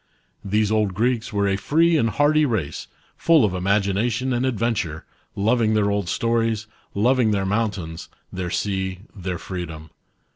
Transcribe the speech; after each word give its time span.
These 0.43 0.71
old 0.71 0.95
Greeks 0.95 1.31
were 1.31 1.47
a 1.47 1.57
free 1.57 1.95
and 1.95 2.09
hardy 2.09 2.43
race, 2.43 2.87
full 3.15 3.45
of 3.45 3.53
imagination 3.53 4.33
and 4.33 4.47
adventure, 4.47 5.05
loving 5.35 5.75
their 5.75 5.91
old 5.91 6.09
stories, 6.09 6.65
loving 6.95 7.29
their 7.29 7.45
mountains, 7.45 8.09
their 8.33 8.49
sea, 8.49 9.01
their 9.15 9.37
freedom. 9.37 9.91